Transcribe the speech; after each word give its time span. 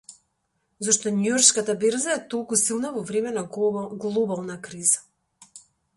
Зошто 0.87 1.11
Њујоршката 1.17 1.75
берза 1.83 2.15
е 2.15 2.23
толку 2.33 2.59
силна 2.63 2.91
во 2.97 3.03
време 3.11 3.35
на 3.37 3.47
глобална 4.07 4.57
криза 4.71 5.05